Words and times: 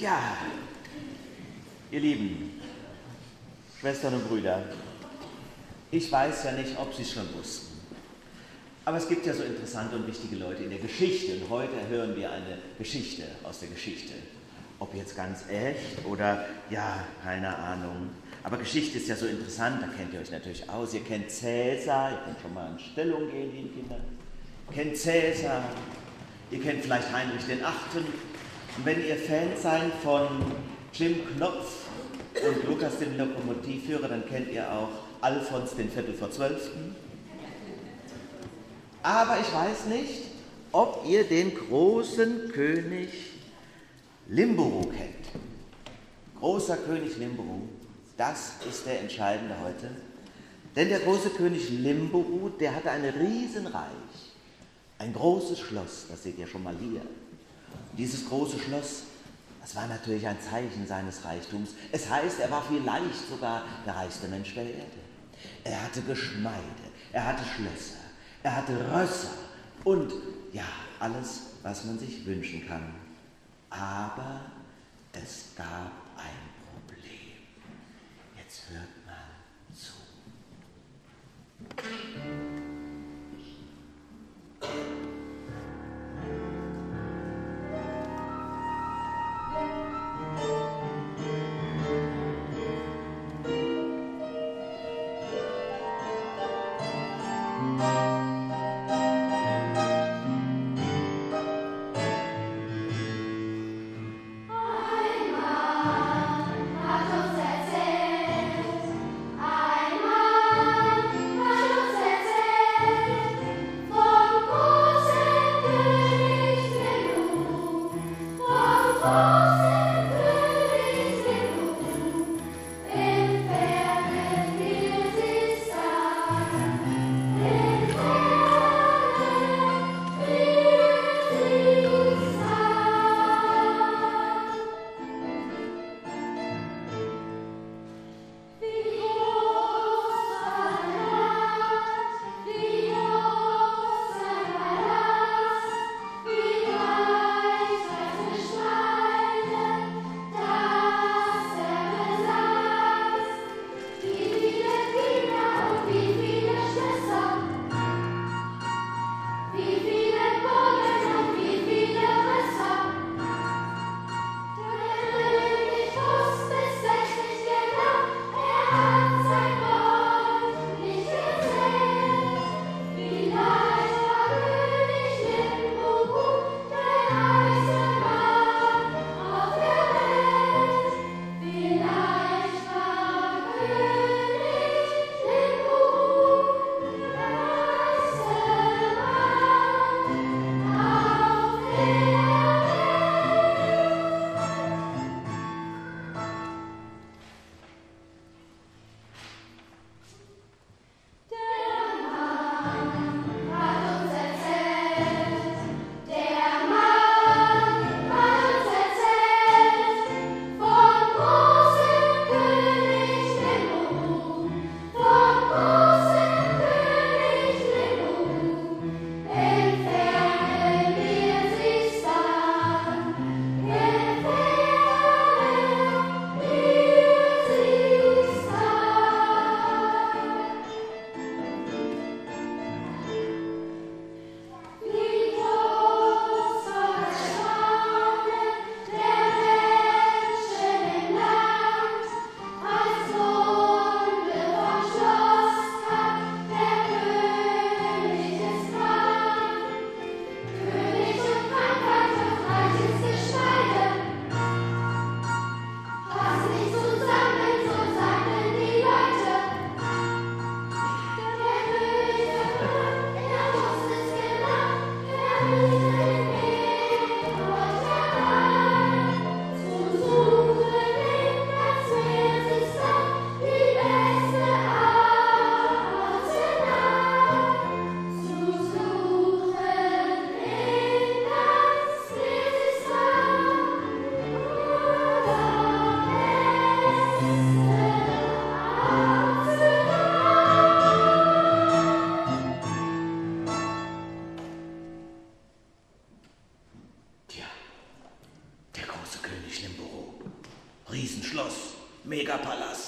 Ja, 0.00 0.36
ihr 1.90 1.98
Lieben, 1.98 2.60
Schwestern 3.80 4.14
und 4.14 4.28
Brüder, 4.28 4.62
ich 5.90 6.12
weiß 6.12 6.44
ja 6.44 6.52
nicht, 6.52 6.78
ob 6.78 6.94
Sie 6.94 7.02
es 7.02 7.12
schon 7.12 7.26
wussten. 7.36 7.80
Aber 8.84 8.98
es 8.98 9.08
gibt 9.08 9.26
ja 9.26 9.34
so 9.34 9.42
interessante 9.42 9.96
und 9.96 10.06
wichtige 10.06 10.36
Leute 10.36 10.62
in 10.62 10.70
der 10.70 10.78
Geschichte. 10.78 11.32
Und 11.34 11.50
heute 11.50 11.88
hören 11.88 12.14
wir 12.14 12.30
eine 12.30 12.58
Geschichte 12.78 13.24
aus 13.42 13.58
der 13.58 13.70
Geschichte. 13.70 14.12
Ob 14.78 14.94
jetzt 14.94 15.16
ganz 15.16 15.44
echt 15.50 16.06
oder 16.06 16.44
ja, 16.70 17.04
keine 17.24 17.56
Ahnung. 17.56 18.10
Aber 18.44 18.56
Geschichte 18.56 18.98
ist 18.98 19.08
ja 19.08 19.16
so 19.16 19.26
interessant, 19.26 19.82
da 19.82 19.88
kennt 19.88 20.14
ihr 20.14 20.20
euch 20.20 20.30
natürlich 20.30 20.70
aus. 20.70 20.94
Ihr 20.94 21.02
kennt 21.02 21.28
Cäsar, 21.28 22.12
ihr 22.12 22.18
könnt 22.18 22.40
schon 22.40 22.54
mal 22.54 22.70
in 22.70 22.78
Stellung 22.78 23.30
gehen, 23.32 23.52
liebe 23.52 23.68
Kinder. 23.70 23.96
Ihr 24.68 24.74
kennt 24.74 24.96
Cäsar, 24.96 25.64
ihr 26.52 26.62
kennt 26.62 26.84
vielleicht 26.84 27.12
Heinrich 27.12 27.44
den 27.46 27.64
Achten. 27.64 28.04
Und 28.78 28.86
wenn 28.86 29.04
ihr 29.04 29.16
Fans 29.16 29.62
seid 29.62 29.92
von 30.04 30.28
Jim 30.92 31.16
Knopf 31.34 31.86
und 32.34 32.68
Lukas 32.68 33.00
dem 33.00 33.18
Lokomotivführer, 33.18 34.06
dann 34.06 34.24
kennt 34.24 34.52
ihr 34.52 34.72
auch 34.72 34.90
Alfons 35.20 35.74
den 35.74 35.90
Viertel 35.90 36.14
vor 36.14 36.30
Zwölften. 36.30 36.94
Aber 39.02 39.40
ich 39.40 39.52
weiß 39.52 39.86
nicht, 39.86 40.22
ob 40.70 41.04
ihr 41.04 41.24
den 41.24 41.56
großen 41.56 42.52
König 42.52 43.08
Limburg 44.28 44.92
kennt. 44.92 45.42
Großer 46.38 46.76
König 46.76 47.16
Limburg, 47.18 47.62
das 48.16 48.52
ist 48.68 48.86
der 48.86 49.00
Entscheidende 49.00 49.56
heute. 49.60 49.90
Denn 50.76 50.88
der 50.88 51.00
große 51.00 51.30
König 51.30 51.68
Limburg, 51.70 52.56
der 52.60 52.76
hatte 52.76 52.92
ein 52.92 53.04
Riesenreich, 53.04 53.82
ein 54.98 55.12
großes 55.12 55.58
Schloss, 55.58 56.06
das 56.08 56.22
seht 56.22 56.38
ihr 56.38 56.46
schon 56.46 56.62
mal 56.62 56.76
hier. 56.78 57.02
Dieses 57.98 58.28
große 58.28 58.60
Schloss, 58.60 59.02
das 59.60 59.74
war 59.74 59.88
natürlich 59.88 60.26
ein 60.26 60.40
Zeichen 60.40 60.86
seines 60.86 61.24
Reichtums. 61.24 61.70
Es 61.90 62.08
heißt, 62.08 62.38
er 62.38 62.50
war 62.50 62.62
vielleicht 62.62 63.28
sogar 63.28 63.64
der 63.84 63.96
reichste 63.96 64.28
Mensch 64.28 64.54
der 64.54 64.62
Erde. 64.62 64.86
Er 65.64 65.82
hatte 65.82 66.02
Geschmeide, 66.02 66.62
er 67.12 67.26
hatte 67.26 67.42
Schlösser, 67.44 67.98
er 68.44 68.56
hatte 68.56 68.72
Rösser 68.72 69.30
und 69.82 70.12
ja, 70.52 70.64
alles, 71.00 71.42
was 71.62 71.84
man 71.84 71.98
sich 71.98 72.24
wünschen 72.24 72.66
kann. 72.66 72.94
Aber 73.68 74.42
es 75.12 75.46
gab 75.56 75.90
ein 76.16 76.48
Problem. 76.86 77.36
Jetzt 78.36 78.62
hört 78.70 79.06
mal 79.06 79.26
zu. 79.74 79.92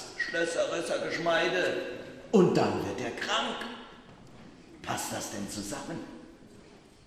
Megapalast, 0.01 0.05
Schlösser, 0.17 0.71
Rösser, 0.71 0.99
Geschmeide. 1.07 1.77
Und 2.31 2.55
dann 2.55 2.85
wird 2.85 3.01
er 3.01 3.11
krank. 3.11 3.57
Passt 4.81 5.11
das 5.11 5.31
denn 5.31 5.49
zusammen? 5.49 5.99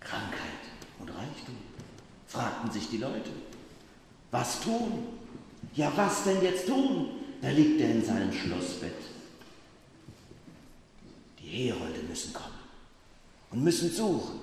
Krankheit 0.01 0.39
und 1.01 1.09
Reichtum, 1.09 1.57
fragten 2.27 2.71
sich 2.71 2.89
die 2.91 2.99
Leute. 2.99 3.31
Was 4.31 4.61
tun? 4.61 5.07
Ja, 5.75 5.93
was 5.97 6.25
denn 6.25 6.43
jetzt 6.43 6.67
tun? 6.67 7.09
Da 7.41 7.49
liegt 7.49 7.81
er 7.81 7.91
in 7.91 8.05
seinem 8.05 8.33
Schlossbett. 8.33 8.93
Die 11.39 11.69
Herolde 11.69 12.01
müssen 12.09 12.33
kommen 12.33 12.59
und 13.51 13.65
müssen 13.65 13.91
suchen 13.91 14.41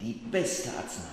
die 0.00 0.12
beste 0.30 0.70
Arznei. 0.70 1.04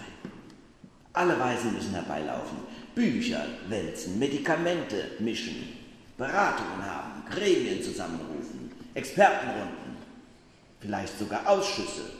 Alle 1.13 1.39
Weisen 1.39 1.73
müssen 1.73 1.93
herbeilaufen, 1.93 2.57
Bücher 2.95 3.45
wälzen, 3.67 4.17
Medikamente 4.17 5.11
mischen, 5.19 5.80
Beratungen 6.21 6.85
haben, 6.85 7.25
Gremien 7.31 7.81
zusammenrufen, 7.81 8.71
Expertenrunden, 8.93 9.97
vielleicht 10.79 11.17
sogar 11.17 11.47
Ausschüsse. 11.47 12.11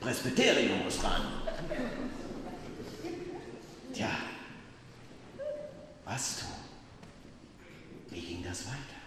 Presbyterium 0.00 0.82
muss 0.82 1.04
ran. 1.04 1.22
Tja, 3.94 4.08
was 6.04 6.40
tun? 6.40 6.48
Wie 8.08 8.20
ging 8.20 8.42
das 8.42 8.66
weiter? 8.66 8.99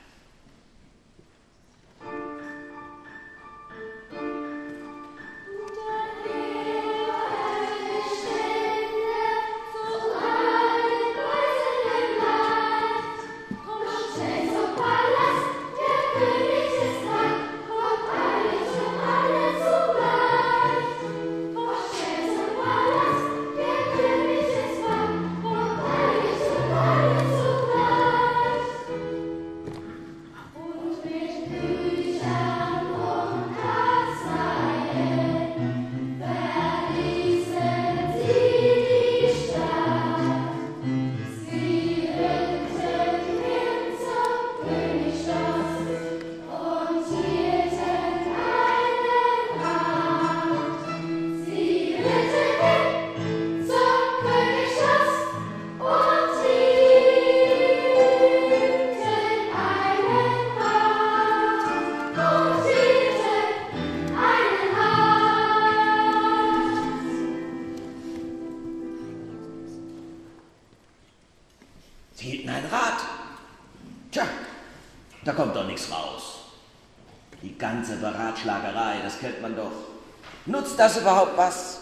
Nutzt 80.73 80.95
das 80.95 81.01
überhaupt 81.03 81.37
was? 81.37 81.81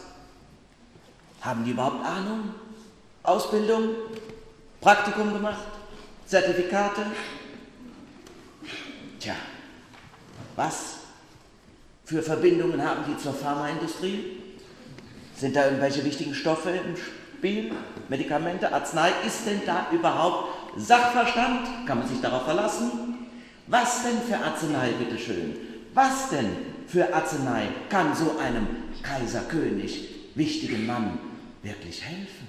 Haben 1.39 1.63
die 1.63 1.71
überhaupt 1.71 2.05
Ahnung? 2.05 2.53
Ausbildung? 3.23 3.95
Praktikum 4.81 5.31
gemacht? 5.31 5.63
Zertifikate? 6.25 7.03
Tja, 9.17 9.35
was 10.57 10.95
für 12.03 12.21
Verbindungen 12.21 12.85
haben 12.85 13.05
die 13.07 13.17
zur 13.17 13.33
Pharmaindustrie? 13.33 14.41
Sind 15.37 15.55
da 15.55 15.67
irgendwelche 15.67 16.03
wichtigen 16.03 16.35
Stoffe 16.35 16.71
im 16.71 16.97
Spiel? 16.97 17.71
Medikamente, 18.09 18.73
Arznei? 18.73 19.13
Ist 19.25 19.45
denn 19.45 19.61
da 19.65 19.87
überhaupt 19.93 20.49
Sachverstand? 20.75 21.87
Kann 21.87 21.99
man 21.99 22.09
sich 22.09 22.19
darauf 22.19 22.43
verlassen? 22.43 23.29
Was 23.67 24.03
denn 24.03 24.21
für 24.27 24.37
Arznei, 24.37 24.91
bitteschön? 24.99 25.55
Was 25.93 26.29
denn 26.29 26.49
für 26.87 27.13
Arznei 27.13 27.67
kann 27.89 28.15
so 28.15 28.37
einem 28.37 28.67
Kaiser, 29.03 29.41
König, 29.41 30.09
wichtigen 30.35 30.85
Mann 30.85 31.19
wirklich 31.63 32.01
helfen? 32.03 32.47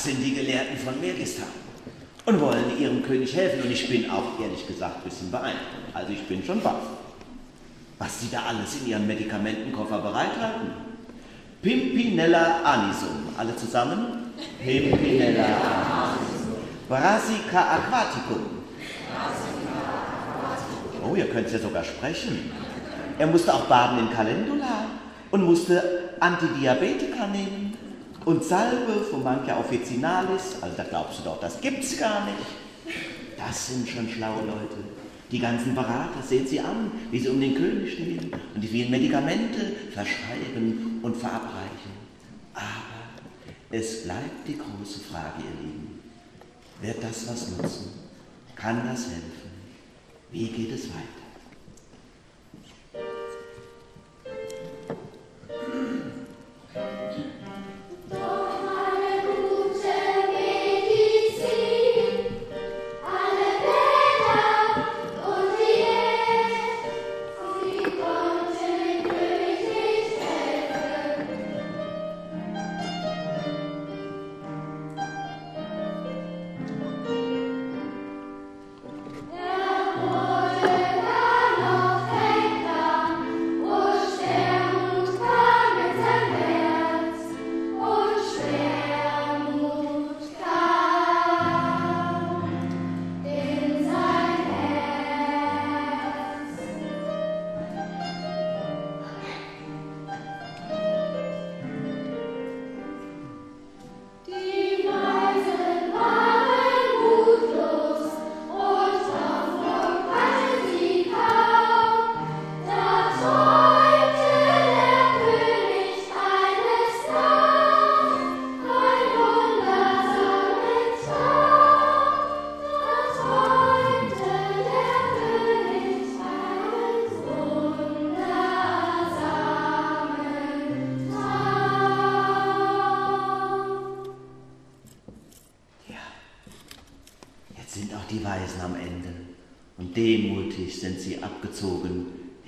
Das 0.00 0.08
sind 0.08 0.24
die 0.24 0.34
Gelehrten 0.34 0.78
von 0.78 0.98
Mirgistan 0.98 1.44
und 2.24 2.40
wollen 2.40 2.80
ihrem 2.80 3.02
König 3.02 3.36
helfen. 3.36 3.60
Und 3.60 3.70
ich 3.70 3.86
bin 3.86 4.08
auch 4.08 4.40
ehrlich 4.40 4.66
gesagt 4.66 4.96
ein 4.96 5.02
bisschen 5.02 5.30
beeindruckt. 5.30 5.92
Also 5.92 6.14
ich 6.14 6.22
bin 6.26 6.42
schon 6.42 6.62
baff, 6.62 6.80
was 7.98 8.22
sie 8.22 8.30
da 8.30 8.44
alles 8.48 8.80
in 8.80 8.88
ihren 8.88 9.06
Medikamentenkoffer 9.06 9.98
bereithalten. 9.98 10.70
Pimpinella 11.60 12.62
anisum. 12.64 13.28
Alle 13.36 13.54
zusammen? 13.56 14.32
Pimpinella 14.64 15.44
anisum. 15.44 16.54
Brassica 16.88 17.60
aquaticum. 17.60 18.40
Oh, 21.06 21.14
ihr 21.14 21.26
könnt 21.26 21.52
ja 21.52 21.58
sogar 21.58 21.84
sprechen. 21.84 22.50
Er 23.18 23.26
musste 23.26 23.52
auch 23.52 23.66
baden 23.66 23.98
in 23.98 24.10
Calendula 24.10 24.86
und 25.30 25.42
musste 25.42 26.14
Antidiabetika 26.20 27.26
nehmen 27.26 27.69
und 28.24 28.44
Salbe 28.44 29.04
von 29.10 29.22
Mancha 29.22 29.58
officinalis. 29.58 30.56
Also 30.60 30.76
da 30.76 30.84
glaubst 30.84 31.20
du 31.20 31.24
doch, 31.24 31.40
das 31.40 31.60
gibt's 31.60 31.98
gar 31.98 32.24
nicht. 32.24 32.46
Das 33.36 33.68
sind 33.68 33.88
schon 33.88 34.08
schlaue 34.08 34.42
Leute. 34.42 34.76
Die 35.30 35.38
ganzen 35.38 35.74
Berater, 35.74 36.22
sehen 36.26 36.46
Sie 36.46 36.58
an, 36.58 36.90
wie 37.10 37.20
sie 37.20 37.28
um 37.28 37.40
den 37.40 37.54
König 37.54 37.92
stehen 37.92 38.32
und 38.54 38.60
die 38.60 38.66
vielen 38.66 38.90
Medikamente 38.90 39.72
verschreiben 39.94 41.00
und 41.02 41.16
verabreichen. 41.16 41.92
Aber 42.52 43.20
es 43.70 44.02
bleibt 44.02 44.48
die 44.48 44.58
große 44.58 45.00
Frage, 45.00 45.38
ihr 45.38 45.64
Lieben. 45.64 46.00
Wird 46.82 47.02
das 47.02 47.28
was 47.28 47.50
nutzen? 47.50 47.92
Kann 48.56 48.86
das 48.86 49.04
helfen? 49.04 49.50
Wie 50.32 50.48
geht 50.48 50.72
es 50.72 50.88
weiter? 50.88 51.19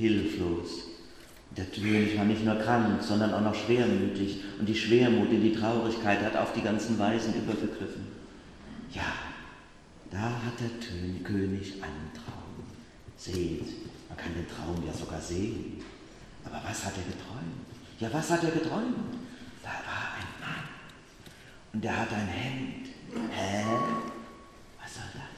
Hilflos. 0.03 0.89
Der 1.57 1.67
König 1.67 2.17
war 2.17 2.25
nicht 2.25 2.45
nur 2.45 2.57
krank, 2.57 3.03
sondern 3.03 3.35
auch 3.35 3.41
noch 3.41 3.55
schwermütig 3.55 4.39
und 4.59 4.67
die 4.67 4.75
Schwermut 4.75 5.31
in 5.31 5.43
die 5.43 5.53
Traurigkeit 5.53 6.21
hat 6.23 6.37
auf 6.37 6.53
die 6.55 6.63
ganzen 6.63 6.99
Weisen 6.99 7.35
übergegriffen. 7.35 8.07
Ja, 8.93 9.13
da 10.11 10.23
hat 10.45 10.59
der 10.61 11.25
König 11.25 11.75
einen 11.75 12.11
Traum. 12.15 12.65
Seht, 13.17 13.69
man 14.09 14.19
kann 14.19 14.35
den 14.35 14.49
Traum 14.49 14.83
ja 14.87 14.93
sogar 14.93 15.21
sehen. 15.21 15.83
Aber 16.45 16.61
was 16.69 16.85
hat 16.85 16.95
er 16.97 17.05
geträumt? 17.05 17.67
Ja, 18.01 18.09
was 18.13 18.31
hat 18.31 18.43
er 18.43 18.51
geträumt? 18.51 18.97
Da 19.63 19.69
war 19.69 20.17
ein 20.19 20.41
Mann 20.41 20.69
und 21.73 21.85
der 21.85 21.97
hat 22.01 22.13
ein 22.13 22.27
Hemd. 22.27 22.89
Hä? 23.31 23.65
Was 24.83 24.95
soll 24.95 25.11
das? 25.15 25.32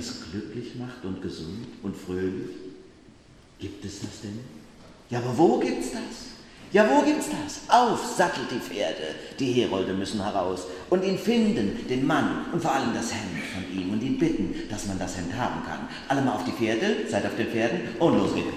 Das 0.00 0.30
glücklich 0.30 0.74
macht 0.76 1.04
und 1.04 1.20
gesund 1.20 1.66
und 1.82 1.94
fröhlich? 1.96 2.56
Gibt 3.58 3.84
es 3.84 4.00
das 4.00 4.22
denn? 4.22 4.40
Ja, 5.10 5.18
aber 5.18 5.36
wo 5.36 5.58
gibt's 5.58 5.90
das? 5.92 6.30
Ja, 6.72 6.88
wo 6.88 7.02
gibt's 7.02 7.26
das? 7.28 7.62
Auf, 7.68 8.14
sattelt 8.16 8.46
die 8.50 8.60
Pferde. 8.60 9.14
Die 9.38 9.52
Herolde 9.52 9.92
müssen 9.92 10.22
heraus 10.22 10.66
und 10.88 11.04
ihn 11.04 11.18
finden, 11.18 11.86
den 11.88 12.06
Mann 12.06 12.46
und 12.52 12.62
vor 12.62 12.72
allem 12.72 12.94
das 12.94 13.12
Hemd 13.12 13.42
von 13.52 13.78
ihm 13.78 13.92
und 13.92 14.02
ihn 14.02 14.18
bitten, 14.18 14.54
dass 14.70 14.86
man 14.86 14.98
das 14.98 15.16
Hemd 15.16 15.36
haben 15.36 15.62
kann. 15.66 15.88
Alle 16.08 16.22
mal 16.22 16.34
auf 16.34 16.44
die 16.44 16.52
Pferde, 16.52 17.08
seid 17.08 17.26
auf 17.26 17.36
den 17.36 17.48
Pferden 17.48 17.80
und 17.98 18.18
los 18.18 18.34
geht's. 18.34 18.56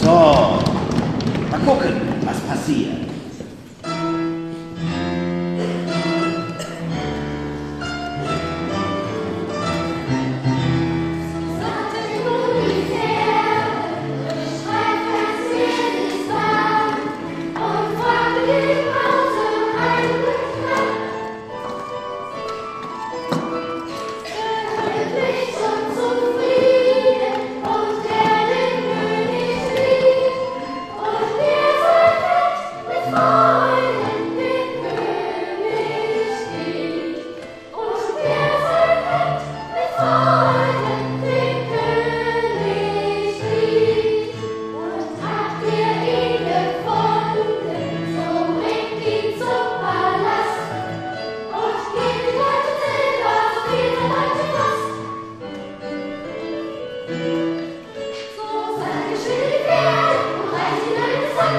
So, 0.00 0.62
mal 1.50 1.60
gucken, 1.64 2.00
was 2.24 2.40
passiert. 2.40 3.15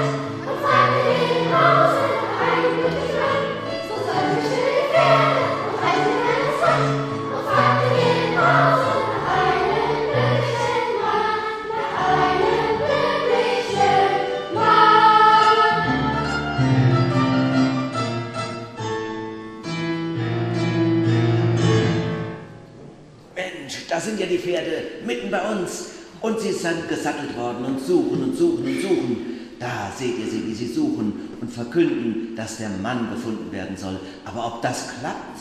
Sind 0.03 0.26
verkünden, 31.57 32.35
dass 32.35 32.57
der 32.57 32.69
Mann 32.69 33.09
gefunden 33.11 33.51
werden 33.51 33.75
soll. 33.75 33.99
Aber 34.25 34.45
ob 34.47 34.61
das 34.61 34.89
klappt, 34.99 35.39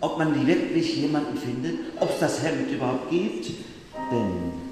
ob 0.00 0.18
man 0.18 0.46
wirklich 0.46 0.96
jemanden 0.96 1.36
findet, 1.36 1.74
ob 2.00 2.10
es 2.10 2.18
das 2.18 2.42
Hemd 2.42 2.70
überhaupt 2.70 3.10
gibt, 3.10 3.46
denn 4.10 4.69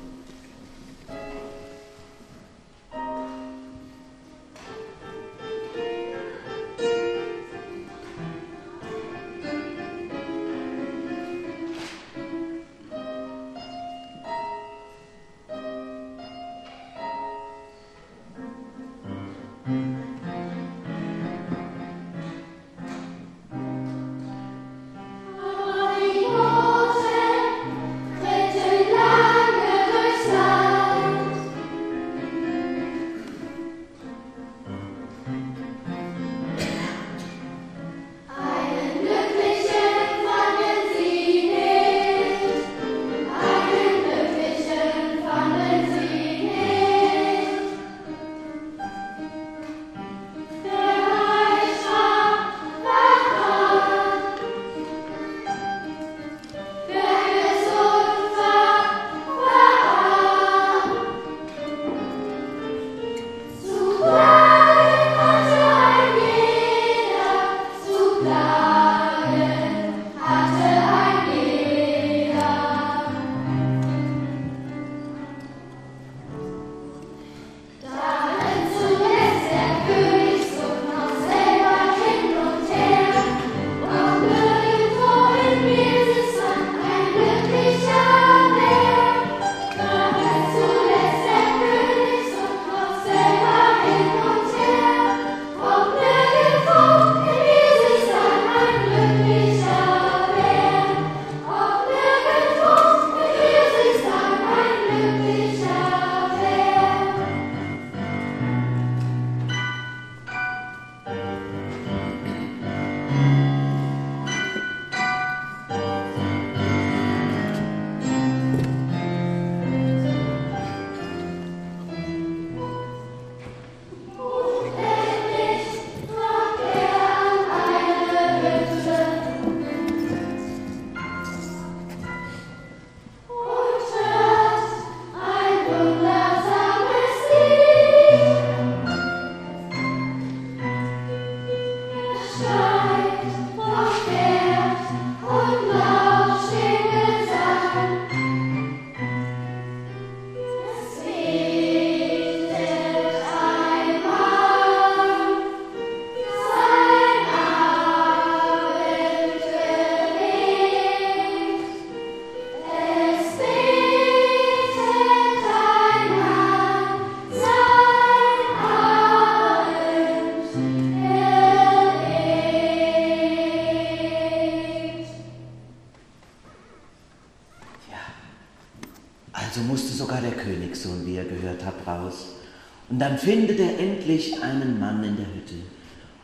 Und 182.99 183.03
dann 183.03 183.17
findet 183.17 183.61
er 183.61 183.79
endlich 183.79 184.43
einen 184.43 184.81
Mann 184.81 185.05
in 185.05 185.17
der 185.17 185.27
Hütte. 185.27 185.55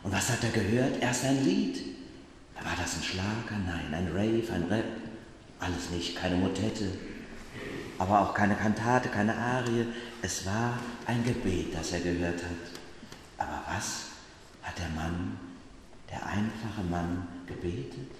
Und 0.03 0.11
was 0.11 0.29
hat 0.29 0.43
er 0.43 0.49
gehört? 0.49 1.01
Erst 1.01 1.23
ein 1.23 1.45
Lied. 1.45 1.77
War 2.55 2.73
das 2.77 2.97
ein 2.97 3.01
Schlager? 3.01 3.57
Nein, 3.65 3.93
ein 3.93 4.09
Rave, 4.13 4.43
ein 4.53 4.63
Rap. 4.63 4.83
Alles 5.61 5.89
nicht, 5.91 6.17
keine 6.17 6.35
Motette, 6.35 6.89
aber 7.97 8.19
auch 8.19 8.33
keine 8.33 8.55
Kantate, 8.55 9.07
keine 9.07 9.33
Arie. 9.37 9.85
Es 10.21 10.45
war 10.45 10.77
ein 11.05 11.23
Gebet, 11.23 11.73
das 11.73 11.93
er 11.93 12.01
gehört 12.01 12.43
hat. 12.43 13.37
Aber 13.37 13.63
was 13.73 14.07
hat 14.61 14.77
der 14.77 14.89
Mann, 15.01 15.37
der 16.11 16.25
einfache 16.25 16.83
Mann, 16.91 17.25
gebetet? 17.47 18.11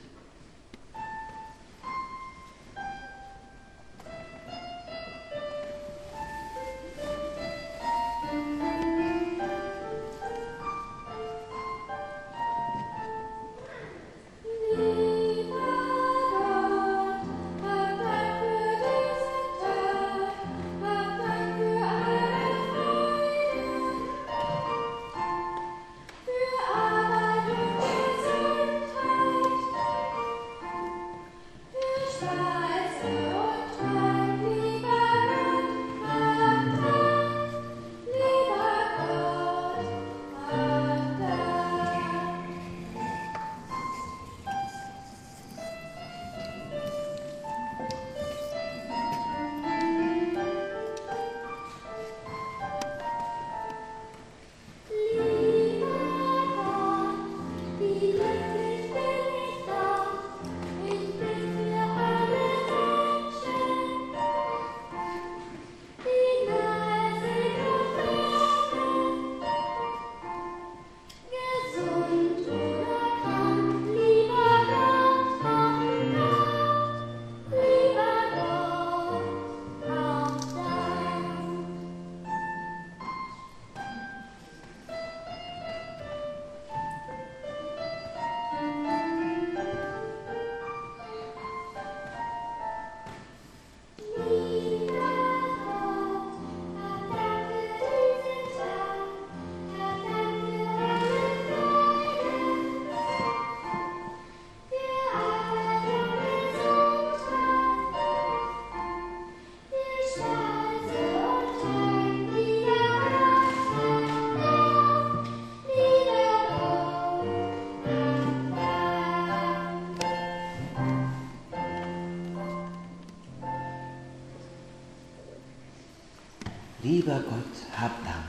Lieber 127.16 127.30
Gott, 127.30 127.82
hab 127.82 128.04
Dank. 128.04 128.26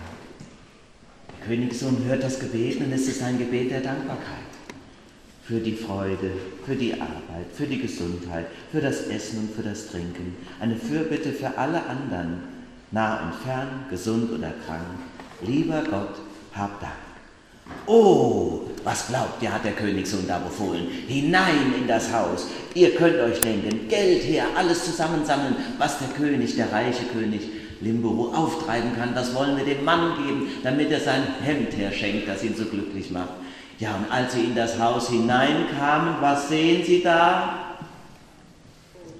Der 1.28 1.46
Königssohn 1.48 2.04
hört 2.04 2.22
das 2.22 2.38
Gebet 2.38 2.80
und 2.80 2.92
es 2.92 3.08
ist 3.08 3.20
ein 3.20 3.36
Gebet 3.36 3.72
der 3.72 3.80
Dankbarkeit. 3.80 4.46
Für 5.42 5.58
die 5.58 5.74
Freude, 5.74 6.30
für 6.64 6.76
die 6.76 6.92
Arbeit, 6.92 7.46
für 7.52 7.66
die 7.66 7.80
Gesundheit, 7.80 8.46
für 8.70 8.80
das 8.80 9.08
Essen 9.08 9.40
und 9.40 9.54
für 9.56 9.62
das 9.62 9.90
Trinken. 9.90 10.36
Eine 10.60 10.76
Fürbitte 10.76 11.32
für 11.32 11.58
alle 11.58 11.84
anderen, 11.84 12.42
nah 12.92 13.24
und 13.24 13.34
fern, 13.34 13.86
gesund 13.90 14.30
oder 14.30 14.52
krank. 14.64 14.82
Lieber 15.42 15.82
Gott, 15.82 16.20
hab 16.54 16.80
Dank. 16.80 16.92
Oh, 17.86 18.70
was 18.84 19.08
glaubt 19.08 19.42
ihr, 19.42 19.52
hat 19.52 19.64
der 19.64 19.72
Königssohn 19.72 20.28
da 20.28 20.38
befohlen? 20.38 20.86
Hinein 21.08 21.74
in 21.76 21.88
das 21.88 22.12
Haus. 22.12 22.46
Ihr 22.74 22.94
könnt 22.94 23.18
euch 23.18 23.40
denken, 23.40 23.88
Geld 23.88 24.22
her, 24.22 24.44
alles 24.56 24.84
zusammensammeln, 24.84 25.56
was 25.76 25.98
der 25.98 26.08
König, 26.08 26.54
der 26.54 26.70
reiche 26.70 27.04
König 27.06 27.65
Limboro 27.80 28.32
auftreiben 28.34 28.94
kann. 28.96 29.14
Das 29.14 29.34
wollen 29.34 29.56
wir 29.56 29.64
dem 29.64 29.84
Mann 29.84 30.16
geben, 30.16 30.48
damit 30.62 30.90
er 30.90 31.00
sein 31.00 31.22
Hemd 31.42 31.76
herschenkt, 31.76 32.28
das 32.28 32.42
ihn 32.42 32.54
so 32.56 32.64
glücklich 32.64 33.10
macht. 33.10 33.34
Ja, 33.78 33.94
und 33.96 34.10
als 34.10 34.32
sie 34.32 34.44
in 34.44 34.54
das 34.54 34.78
Haus 34.78 35.10
hineinkamen, 35.10 36.14
was 36.20 36.48
sehen 36.48 36.84
sie 36.84 37.02
da? 37.02 37.76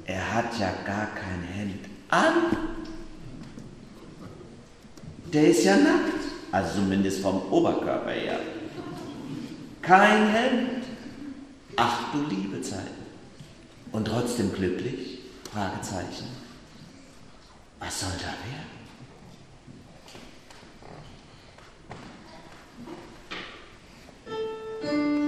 Er 0.06 0.34
hat 0.34 0.58
ja 0.58 0.72
gar 0.86 1.08
kein 1.14 1.42
Hemd 1.54 1.84
an. 2.08 2.56
Der 5.32 5.48
ist 5.48 5.64
ja 5.64 5.76
nackt, 5.76 6.24
also 6.52 6.76
zumindest 6.76 7.20
vom 7.20 7.42
Oberkörper 7.50 8.12
her. 8.12 8.38
Kein 9.82 10.28
Hemd. 10.28 10.84
Ach 11.76 12.12
du 12.12 12.34
liebe 12.34 12.62
Zeit. 12.62 12.86
Und 13.92 14.06
trotzdem 14.06 14.52
glücklich? 14.52 15.18
Fragezeichen. 15.52 16.35
Was 17.78 18.00
soll 18.00 18.10
da 18.18 18.32
werden? 18.46 18.76
Das 24.82 25.25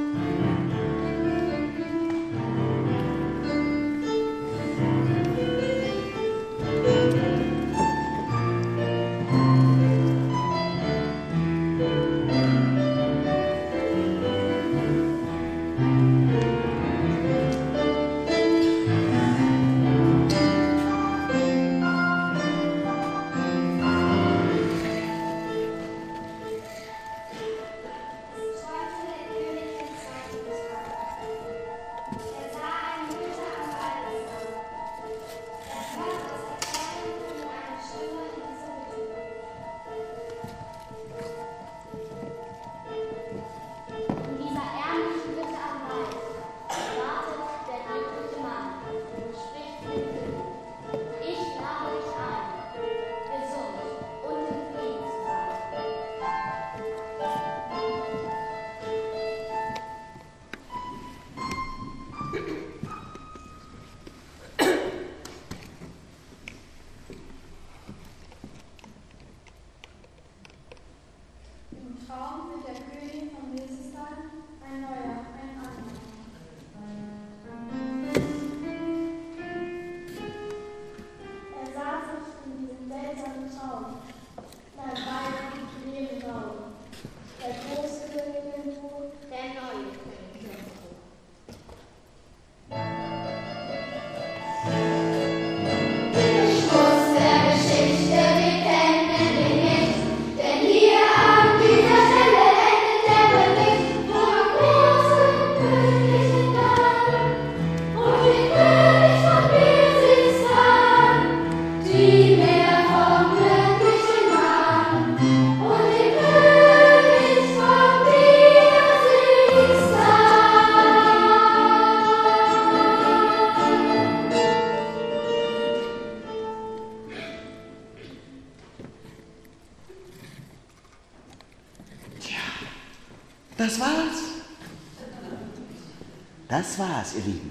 Das 136.98 137.14
ihr 137.14 137.22
Lieben. 137.22 137.50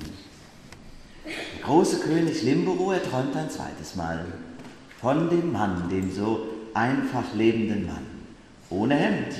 Der 1.25 1.63
große 1.65 1.99
König 1.99 2.43
Limboro, 2.43 2.91
er 2.91 3.01
träumt 3.01 3.33
ein 3.33 3.49
zweites 3.49 3.95
Mal 3.95 4.25
von 4.99 5.29
dem 5.29 5.53
Mann, 5.53 5.87
dem 5.89 6.13
so 6.13 6.47
einfach 6.73 7.33
lebenden 7.33 7.85
Mann, 7.85 8.05
ohne 8.69 8.95
Hemd. 8.95 9.35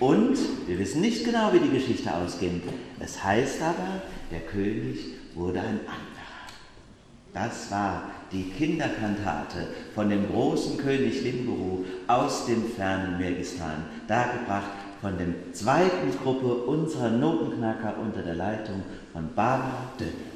Und 0.00 0.38
wir 0.66 0.78
wissen 0.78 1.02
nicht 1.02 1.26
genau, 1.26 1.52
wie 1.52 1.58
die 1.58 1.76
Geschichte 1.78 2.14
ausgeht. 2.14 2.62
Es 3.00 3.22
heißt 3.22 3.60
aber, 3.60 4.00
der 4.30 4.40
König 4.40 5.00
wurde 5.34 5.60
ein 5.60 5.80
anderer. 5.80 6.46
Das 7.34 7.70
war 7.70 8.04
die 8.32 8.44
Kinderkantate 8.44 9.68
von 9.94 10.08
dem 10.08 10.26
großen 10.26 10.78
König 10.78 11.22
Limboro 11.22 11.84
aus 12.06 12.46
dem 12.46 12.64
fernen 12.66 13.18
Mergistan, 13.18 13.84
dargebracht 14.08 14.81
von 15.02 15.18
der 15.18 15.52
zweiten 15.52 16.16
Gruppe 16.22 16.46
unserer 16.46 17.10
Notenknacker 17.10 17.96
unter 18.00 18.22
der 18.22 18.36
Leitung 18.36 18.82
von 19.12 19.28
Barbara 19.34 19.90
Dönn. 19.98 20.31